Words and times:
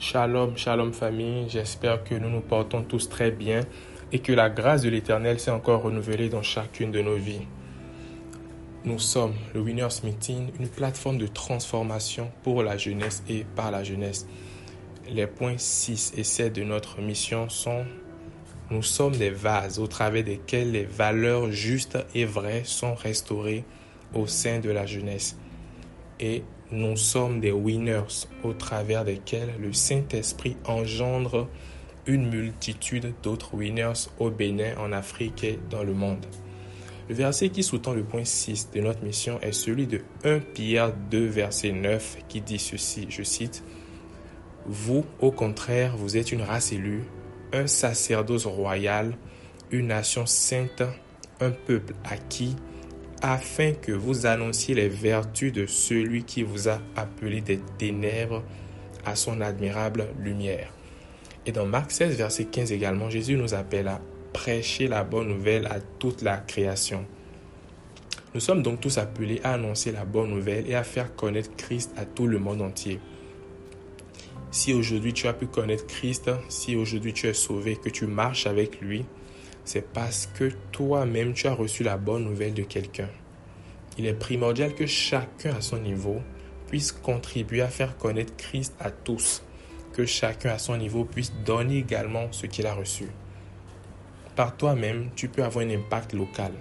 Shalom, 0.00 0.56
shalom 0.56 0.92
famille, 0.92 1.48
j'espère 1.48 2.02
que 2.02 2.16
nous 2.16 2.28
nous 2.28 2.40
portons 2.40 2.82
tous 2.82 3.08
très 3.08 3.30
bien 3.30 3.60
et 4.12 4.18
que 4.18 4.32
la 4.32 4.50
grâce 4.50 4.82
de 4.82 4.88
l'Éternel 4.88 5.38
s'est 5.38 5.52
encore 5.52 5.82
renouvelée 5.82 6.28
dans 6.28 6.42
chacune 6.42 6.90
de 6.90 7.00
nos 7.00 7.14
vies. 7.14 7.46
Nous 8.84 8.98
sommes 8.98 9.34
le 9.54 9.60
Winners 9.60 10.02
Meeting, 10.02 10.50
une 10.58 10.68
plateforme 10.68 11.18
de 11.18 11.28
transformation 11.28 12.30
pour 12.42 12.64
la 12.64 12.76
jeunesse 12.76 13.22
et 13.28 13.46
par 13.54 13.70
la 13.70 13.84
jeunesse. 13.84 14.26
Les 15.08 15.28
points 15.28 15.56
6 15.56 16.14
et 16.16 16.24
7 16.24 16.52
de 16.52 16.64
notre 16.64 17.00
mission 17.00 17.48
sont 17.48 17.84
Nous 18.70 18.82
sommes 18.82 19.16
des 19.16 19.30
vases 19.30 19.78
au 19.78 19.86
travers 19.86 20.24
desquels 20.24 20.72
les 20.72 20.84
valeurs 20.84 21.52
justes 21.52 21.98
et 22.14 22.24
vraies 22.24 22.64
sont 22.64 22.94
restaurées 22.94 23.64
au 24.12 24.26
sein 24.26 24.58
de 24.58 24.70
la 24.70 24.86
jeunesse. 24.86 25.38
Et 26.18 26.42
nous 26.74 26.96
sommes 26.96 27.40
des 27.40 27.52
winners 27.52 28.26
au 28.42 28.52
travers 28.52 29.04
desquels 29.04 29.54
le 29.60 29.72
Saint-Esprit 29.72 30.56
engendre 30.66 31.48
une 32.06 32.28
multitude 32.28 33.14
d'autres 33.22 33.54
winners 33.54 34.08
au 34.18 34.30
Bénin, 34.30 34.76
en 34.78 34.92
Afrique 34.92 35.44
et 35.44 35.58
dans 35.70 35.82
le 35.82 35.94
monde. 35.94 36.26
Le 37.08 37.14
verset 37.14 37.50
qui 37.50 37.62
sous-tend 37.62 37.92
le 37.92 38.02
point 38.02 38.24
6 38.24 38.70
de 38.74 38.80
notre 38.80 39.02
mission 39.02 39.38
est 39.40 39.52
celui 39.52 39.86
de 39.86 40.00
1 40.24 40.40
Pierre 40.40 40.92
2, 41.10 41.26
verset 41.26 41.72
9, 41.72 42.18
qui 42.28 42.40
dit 42.40 42.58
ceci, 42.58 43.06
je 43.08 43.22
cite, 43.22 43.62
Vous, 44.66 45.04
au 45.20 45.30
contraire, 45.30 45.96
vous 45.96 46.16
êtes 46.16 46.32
une 46.32 46.42
race 46.42 46.72
élue, 46.72 47.04
un 47.52 47.66
sacerdoce 47.66 48.46
royal, 48.46 49.16
une 49.70 49.88
nation 49.88 50.26
sainte, 50.26 50.82
un 51.40 51.50
peuple 51.50 51.94
acquis, 52.04 52.56
afin 53.26 53.72
que 53.72 53.90
vous 53.90 54.26
annonciez 54.26 54.74
les 54.74 54.90
vertus 54.90 55.50
de 55.50 55.64
celui 55.64 56.24
qui 56.24 56.42
vous 56.42 56.68
a 56.68 56.78
appelé 56.94 57.40
des 57.40 57.58
ténèbres 57.78 58.42
à 59.06 59.16
son 59.16 59.40
admirable 59.40 60.08
lumière. 60.20 60.70
Et 61.46 61.52
dans 61.52 61.64
Marc 61.64 61.90
16, 61.90 62.18
verset 62.18 62.44
15 62.44 62.70
également, 62.72 63.08
Jésus 63.08 63.36
nous 63.36 63.54
appelle 63.54 63.88
à 63.88 64.02
prêcher 64.34 64.88
la 64.88 65.04
bonne 65.04 65.28
nouvelle 65.28 65.66
à 65.68 65.80
toute 65.80 66.20
la 66.20 66.36
création. 66.36 67.06
Nous 68.34 68.40
sommes 68.40 68.62
donc 68.62 68.82
tous 68.82 68.98
appelés 68.98 69.40
à 69.42 69.54
annoncer 69.54 69.90
la 69.90 70.04
bonne 70.04 70.28
nouvelle 70.28 70.68
et 70.68 70.74
à 70.74 70.84
faire 70.84 71.16
connaître 71.16 71.56
Christ 71.56 71.92
à 71.96 72.04
tout 72.04 72.26
le 72.26 72.38
monde 72.38 72.60
entier. 72.60 73.00
Si 74.50 74.74
aujourd'hui 74.74 75.14
tu 75.14 75.28
as 75.28 75.32
pu 75.32 75.46
connaître 75.46 75.86
Christ, 75.86 76.30
si 76.50 76.76
aujourd'hui 76.76 77.14
tu 77.14 77.26
es 77.26 77.32
sauvé, 77.34 77.76
que 77.76 77.88
tu 77.88 78.06
marches 78.06 78.46
avec 78.46 78.82
lui, 78.82 79.06
c'est 79.64 79.92
parce 79.92 80.26
que 80.26 80.50
toi-même 80.72 81.32
tu 81.32 81.46
as 81.46 81.54
reçu 81.54 81.84
la 81.84 81.96
bonne 81.96 82.24
nouvelle 82.24 82.52
de 82.52 82.62
quelqu'un. 82.62 83.08
Il 83.96 84.06
est 84.06 84.14
primordial 84.14 84.74
que 84.74 84.86
chacun 84.86 85.54
à 85.54 85.60
son 85.60 85.78
niveau 85.78 86.20
puisse 86.66 86.90
contribuer 86.90 87.62
à 87.62 87.68
faire 87.68 87.96
connaître 87.96 88.36
Christ 88.36 88.74
à 88.80 88.90
tous, 88.90 89.42
que 89.92 90.04
chacun 90.04 90.50
à 90.50 90.58
son 90.58 90.76
niveau 90.76 91.04
puisse 91.04 91.32
donner 91.44 91.78
également 91.78 92.32
ce 92.32 92.46
qu'il 92.46 92.66
a 92.66 92.74
reçu. 92.74 93.06
Par 94.34 94.56
toi-même, 94.56 95.10
tu 95.14 95.28
peux 95.28 95.44
avoir 95.44 95.64
un 95.64 95.70
impact 95.70 96.12
local. 96.12 96.52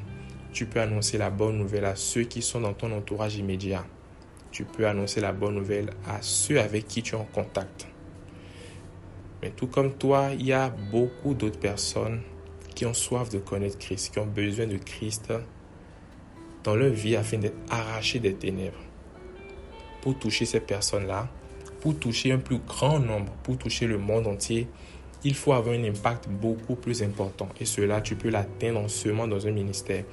Tu 0.51 0.67
peux 0.67 0.79
annoncer 0.79 1.17
la 1.17 1.31
bonne 1.31 1.57
nouvelle 1.57 1.85
à 1.85 1.95
ceux 1.95 2.23
qui 2.23 2.43
sont 2.43 2.61
dans 2.61 2.73
ton 2.73 2.91
entourage 2.91 3.37
immédiat. 3.37 3.83
Tu 4.51 4.65
peux 4.65 4.85
annoncer 4.85 5.19
la 5.19 5.31
bonne 5.31 5.55
nouvelle 5.55 5.89
à 6.07 6.21
ceux 6.21 6.59
avec 6.59 6.87
qui 6.87 7.01
tu 7.01 7.15
es 7.15 7.17
en 7.17 7.23
contact. 7.23 7.87
Mais 9.41 9.49
tout 9.49 9.65
comme 9.65 9.95
toi, 9.95 10.29
il 10.37 10.45
y 10.45 10.53
a 10.53 10.69
beaucoup 10.69 11.33
d'autres 11.33 11.59
personnes 11.59 12.21
qui 12.75 12.85
ont 12.85 12.93
soif 12.93 13.29
de 13.29 13.39
connaître 13.39 13.79
Christ, 13.79 14.13
qui 14.13 14.19
ont 14.19 14.27
besoin 14.27 14.67
de 14.67 14.77
Christ 14.77 15.33
dans 16.63 16.75
leur 16.75 16.91
vie 16.91 17.15
afin 17.15 17.37
d'être 17.37 17.57
arrachés 17.69 18.19
des 18.19 18.33
ténèbres. 18.33 18.79
Pour 20.01 20.17
toucher 20.19 20.45
ces 20.45 20.59
personnes-là, 20.59 21.29
pour 21.81 21.97
toucher 21.97 22.31
un 22.31 22.39
plus 22.39 22.59
grand 22.59 22.99
nombre, 22.99 23.33
pour 23.43 23.57
toucher 23.57 23.87
le 23.87 23.97
monde 23.97 24.27
entier, 24.27 24.67
il 25.23 25.35
faut 25.35 25.53
avoir 25.53 25.75
un 25.75 25.83
impact 25.83 26.27
beaucoup 26.29 26.75
plus 26.75 27.01
important. 27.01 27.47
Et 27.59 27.65
cela, 27.65 28.01
tu 28.01 28.15
peux 28.15 28.29
l'atteindre 28.29 28.79
en 28.81 28.87
seulement 28.87 29.27
dans 29.27 29.47
un 29.47 29.51
ministère. 29.51 30.03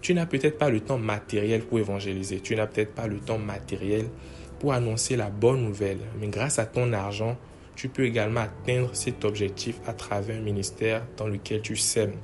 Tu 0.00 0.14
n'as 0.14 0.26
peut-être 0.26 0.58
pas 0.58 0.70
le 0.70 0.80
temps 0.80 0.98
matériel 0.98 1.62
pour 1.62 1.78
évangéliser. 1.78 2.40
Tu 2.40 2.54
n'as 2.54 2.66
peut-être 2.66 2.94
pas 2.94 3.06
le 3.06 3.18
temps 3.18 3.38
matériel 3.38 4.06
pour 4.58 4.72
annoncer 4.72 5.16
la 5.16 5.30
bonne 5.30 5.62
nouvelle. 5.62 5.98
Mais 6.20 6.28
grâce 6.28 6.58
à 6.58 6.66
ton 6.66 6.92
argent, 6.92 7.36
tu 7.74 7.88
peux 7.88 8.04
également 8.04 8.40
atteindre 8.40 8.90
cet 8.94 9.24
objectif 9.24 9.80
à 9.86 9.92
travers 9.92 10.38
un 10.38 10.42
ministère 10.42 11.02
dans 11.16 11.26
lequel 11.26 11.60
tu 11.60 11.76
sèmes. 11.76 12.16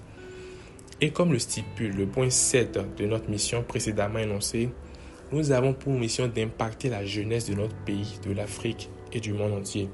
Et 1.05 1.11
comme 1.11 1.33
le 1.33 1.41
stipule 1.41 1.97
le 1.97 2.07
point 2.07 2.31
7 2.31 2.79
de 2.97 3.07
notre 3.07 3.29
mission 3.29 3.65
précédemment 3.65 4.21
énoncée, 4.21 4.71
nous 5.33 5.51
avons 5.51 5.75
pour 5.75 5.93
mission 5.95 6.29
d'impacter 6.29 6.89
la 6.91 7.05
jeunesse 7.05 7.51
de 7.51 7.55
notre 7.55 7.75
pays, 7.75 8.21
de 8.25 8.33
l'Afrique 8.33 8.89
et 9.13 9.19
du 9.19 9.33
monde 9.33 9.53
entier. 9.53 9.91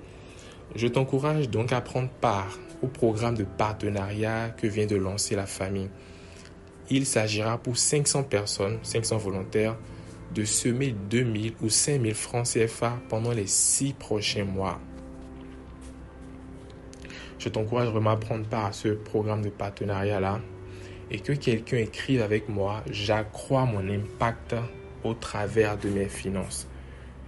Je 0.75 0.87
t'encourage 0.87 1.49
donc 1.49 1.73
à 1.73 1.81
prendre 1.81 2.11
part 2.11 2.59
au 2.83 2.89
programme 2.89 3.39
de 3.39 3.45
partenariat 3.45 4.51
que 4.51 4.67
vient 4.67 4.85
de 4.85 4.97
lancer 4.97 5.35
la 5.35 5.47
famille. 5.47 5.89
Il 6.91 7.07
s'agira 7.07 7.57
pour 7.57 7.79
500 7.79 8.25
personnes, 8.25 8.79
500 8.83 9.17
volontaires, 9.17 9.79
de 10.35 10.45
semer 10.45 10.95
2000 11.09 11.55
ou 11.63 11.71
5000 11.71 12.15
francs 12.15 12.49
CFA 12.53 12.99
pendant 13.09 13.33
les 13.33 13.47
6 13.47 13.95
prochains 13.95 14.45
mois. 14.45 14.79
Je 17.39 17.49
t'encourage 17.49 17.89
vraiment 17.89 18.11
à 18.11 18.17
prendre 18.19 18.47
part 18.47 18.67
à 18.67 18.73
ce 18.73 18.89
programme 18.89 19.41
de 19.41 19.49
partenariat-là 19.49 20.43
et 21.11 21.21
que 21.21 21.33
quelqu'un 21.33 21.79
écrive 21.79 22.23
avec 22.23 22.49
moi, 22.49 22.83
j'accrois 22.91 23.65
mon 23.65 23.89
impact 23.89 24.55
au 25.05 25.15
travers 25.15 25.79
de 25.79 25.89
mes 25.89 26.09
finances. 26.09 26.69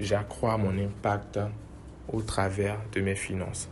J'accrois 0.00 0.56
mon 0.56 0.76
impact 0.78 1.38
au 2.12 2.22
travers 2.22 2.78
de 2.92 3.00
mes 3.00 3.14
finances. 3.14 3.68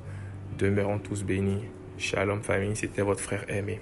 Demeurons 0.59 0.99
tous 0.99 1.25
bénis. 1.25 1.65
Shalom 1.99 2.43
famille, 2.43 2.77
c'était 2.77 3.03
votre 3.03 3.21
frère 3.21 3.45
aimé. 3.49 3.81